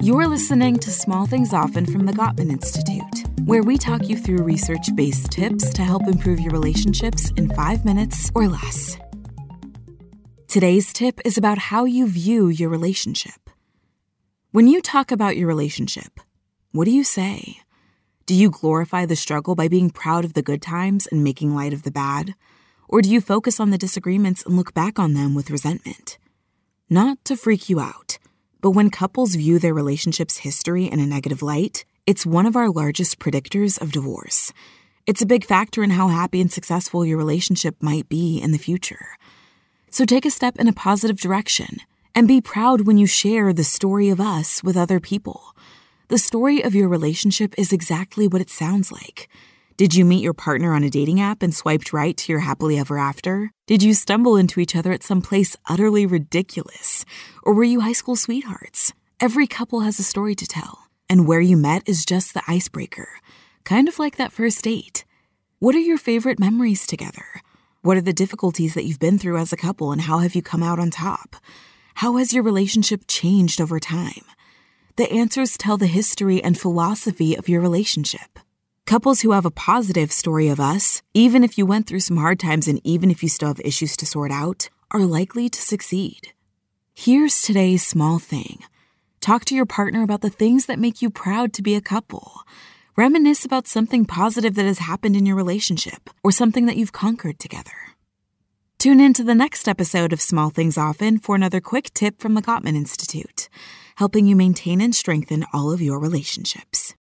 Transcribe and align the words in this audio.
You're 0.00 0.28
listening 0.28 0.78
to 0.78 0.92
Small 0.92 1.26
Things 1.26 1.52
Often 1.52 1.86
from 1.86 2.06
the 2.06 2.12
Gottman 2.12 2.52
Institute, 2.52 3.26
where 3.46 3.64
we 3.64 3.76
talk 3.76 4.08
you 4.08 4.16
through 4.16 4.44
research 4.44 4.94
based 4.94 5.32
tips 5.32 5.70
to 5.70 5.82
help 5.82 6.06
improve 6.06 6.38
your 6.38 6.52
relationships 6.52 7.32
in 7.32 7.50
five 7.50 7.84
minutes 7.84 8.30
or 8.32 8.46
less. 8.46 8.96
Today's 10.46 10.92
tip 10.92 11.20
is 11.24 11.36
about 11.36 11.58
how 11.58 11.84
you 11.84 12.06
view 12.06 12.48
your 12.48 12.68
relationship. 12.68 13.50
When 14.52 14.68
you 14.68 14.80
talk 14.80 15.10
about 15.10 15.36
your 15.36 15.48
relationship, 15.48 16.20
what 16.70 16.84
do 16.84 16.92
you 16.92 17.02
say? 17.02 17.58
Do 18.24 18.36
you 18.36 18.50
glorify 18.50 19.04
the 19.04 19.16
struggle 19.16 19.56
by 19.56 19.66
being 19.66 19.90
proud 19.90 20.24
of 20.24 20.34
the 20.34 20.42
good 20.42 20.62
times 20.62 21.08
and 21.08 21.24
making 21.24 21.56
light 21.56 21.72
of 21.72 21.82
the 21.82 21.90
bad? 21.90 22.36
Or 22.86 23.02
do 23.02 23.10
you 23.10 23.20
focus 23.20 23.58
on 23.58 23.70
the 23.70 23.78
disagreements 23.78 24.44
and 24.44 24.56
look 24.56 24.72
back 24.72 25.00
on 25.00 25.14
them 25.14 25.34
with 25.34 25.50
resentment? 25.50 26.18
Not 26.88 27.24
to 27.24 27.36
freak 27.36 27.68
you 27.68 27.80
out, 27.80 28.18
but 28.60 28.72
when 28.72 28.90
couples 28.90 29.34
view 29.34 29.58
their 29.58 29.74
relationship's 29.74 30.38
history 30.38 30.84
in 30.84 31.00
a 31.00 31.06
negative 31.06 31.42
light, 31.42 31.84
it's 32.06 32.26
one 32.26 32.46
of 32.46 32.56
our 32.56 32.70
largest 32.70 33.18
predictors 33.18 33.80
of 33.80 33.92
divorce. 33.92 34.52
It's 35.06 35.22
a 35.22 35.26
big 35.26 35.44
factor 35.44 35.82
in 35.82 35.90
how 35.90 36.08
happy 36.08 36.40
and 36.40 36.50
successful 36.50 37.04
your 37.04 37.18
relationship 37.18 37.76
might 37.80 38.08
be 38.08 38.38
in 38.38 38.52
the 38.52 38.58
future. 38.58 39.16
So 39.90 40.04
take 40.04 40.26
a 40.26 40.30
step 40.30 40.56
in 40.56 40.68
a 40.68 40.72
positive 40.72 41.18
direction 41.18 41.78
and 42.14 42.26
be 42.26 42.40
proud 42.40 42.86
when 42.86 42.98
you 42.98 43.06
share 43.06 43.52
the 43.52 43.64
story 43.64 44.08
of 44.08 44.20
us 44.20 44.62
with 44.62 44.76
other 44.76 45.00
people. 45.00 45.54
The 46.08 46.18
story 46.18 46.62
of 46.62 46.74
your 46.74 46.88
relationship 46.88 47.54
is 47.56 47.72
exactly 47.72 48.26
what 48.26 48.40
it 48.40 48.50
sounds 48.50 48.90
like. 48.90 49.28
Did 49.78 49.94
you 49.94 50.04
meet 50.04 50.24
your 50.24 50.34
partner 50.34 50.74
on 50.74 50.82
a 50.82 50.90
dating 50.90 51.20
app 51.20 51.40
and 51.40 51.54
swiped 51.54 51.92
right 51.92 52.16
to 52.16 52.32
your 52.32 52.40
happily 52.40 52.80
ever 52.80 52.98
after? 52.98 53.52
Did 53.68 53.80
you 53.80 53.94
stumble 53.94 54.36
into 54.36 54.58
each 54.58 54.74
other 54.74 54.90
at 54.90 55.04
some 55.04 55.22
place 55.22 55.54
utterly 55.68 56.04
ridiculous? 56.04 57.04
Or 57.44 57.54
were 57.54 57.62
you 57.62 57.78
high 57.78 57.92
school 57.92 58.16
sweethearts? 58.16 58.92
Every 59.20 59.46
couple 59.46 59.82
has 59.82 60.00
a 60.00 60.02
story 60.02 60.34
to 60.34 60.48
tell, 60.48 60.88
and 61.08 61.28
where 61.28 61.40
you 61.40 61.56
met 61.56 61.88
is 61.88 62.04
just 62.04 62.34
the 62.34 62.42
icebreaker, 62.48 63.08
kind 63.62 63.86
of 63.86 64.00
like 64.00 64.16
that 64.16 64.32
first 64.32 64.64
date. 64.64 65.04
What 65.60 65.76
are 65.76 65.90
your 65.90 65.96
favorite 65.96 66.40
memories 66.40 66.84
together? 66.84 67.40
What 67.82 67.96
are 67.96 68.00
the 68.00 68.12
difficulties 68.12 68.74
that 68.74 68.84
you've 68.84 68.98
been 68.98 69.16
through 69.16 69.38
as 69.38 69.52
a 69.52 69.56
couple, 69.56 69.92
and 69.92 70.00
how 70.00 70.18
have 70.18 70.34
you 70.34 70.42
come 70.42 70.64
out 70.64 70.80
on 70.80 70.90
top? 70.90 71.36
How 71.94 72.16
has 72.16 72.32
your 72.32 72.42
relationship 72.42 73.02
changed 73.06 73.60
over 73.60 73.78
time? 73.78 74.24
The 74.96 75.08
answers 75.12 75.56
tell 75.56 75.76
the 75.76 75.86
history 75.86 76.42
and 76.42 76.58
philosophy 76.58 77.36
of 77.36 77.48
your 77.48 77.60
relationship. 77.60 78.40
Couples 78.88 79.20
who 79.20 79.32
have 79.32 79.44
a 79.44 79.50
positive 79.50 80.10
story 80.10 80.48
of 80.48 80.58
us, 80.58 81.02
even 81.12 81.44
if 81.44 81.58
you 81.58 81.66
went 81.66 81.86
through 81.86 82.00
some 82.00 82.16
hard 82.16 82.40
times 82.40 82.66
and 82.66 82.80
even 82.84 83.10
if 83.10 83.22
you 83.22 83.28
still 83.28 83.48
have 83.48 83.60
issues 83.60 83.98
to 83.98 84.06
sort 84.06 84.30
out, 84.30 84.70
are 84.90 85.02
likely 85.02 85.50
to 85.50 85.60
succeed. 85.60 86.32
Here's 86.94 87.42
today's 87.42 87.86
small 87.86 88.18
thing 88.18 88.60
talk 89.20 89.44
to 89.44 89.54
your 89.54 89.66
partner 89.66 90.02
about 90.02 90.22
the 90.22 90.30
things 90.30 90.64
that 90.64 90.78
make 90.78 91.02
you 91.02 91.10
proud 91.10 91.52
to 91.52 91.62
be 91.62 91.74
a 91.74 91.82
couple. 91.82 92.32
Reminisce 92.96 93.44
about 93.44 93.68
something 93.68 94.06
positive 94.06 94.54
that 94.54 94.64
has 94.64 94.78
happened 94.78 95.16
in 95.16 95.26
your 95.26 95.36
relationship 95.36 96.08
or 96.24 96.32
something 96.32 96.64
that 96.64 96.78
you've 96.78 96.90
conquered 96.90 97.38
together. 97.38 97.92
Tune 98.78 99.00
in 99.00 99.12
to 99.12 99.22
the 99.22 99.34
next 99.34 99.68
episode 99.68 100.14
of 100.14 100.22
Small 100.22 100.48
Things 100.48 100.78
Often 100.78 101.18
for 101.18 101.36
another 101.36 101.60
quick 101.60 101.92
tip 101.92 102.22
from 102.22 102.32
the 102.32 102.40
Gottman 102.40 102.74
Institute, 102.74 103.50
helping 103.96 104.26
you 104.26 104.34
maintain 104.34 104.80
and 104.80 104.94
strengthen 104.94 105.44
all 105.52 105.70
of 105.70 105.82
your 105.82 105.98
relationships. 105.98 106.94